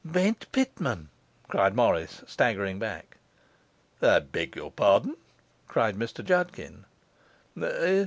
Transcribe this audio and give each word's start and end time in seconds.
'Bent 0.03 0.51
Pitman!' 0.51 1.09
cried 1.47 1.75
Morris, 1.75 2.23
staggering 2.25 2.79
back. 2.79 3.17
'I 4.01 4.17
beg 4.31 4.55
your 4.55 4.71
pardon,' 4.71 5.15
said 5.71 5.95
Mr 5.95 6.25
Judkin. 6.25 6.85